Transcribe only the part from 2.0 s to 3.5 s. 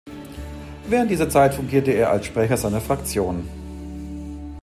als Sprecher seiner Fraktion.